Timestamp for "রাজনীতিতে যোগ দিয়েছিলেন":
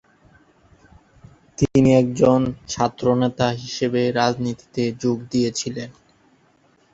4.19-5.89